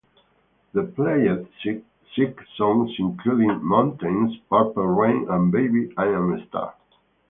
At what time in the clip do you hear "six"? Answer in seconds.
1.63-2.35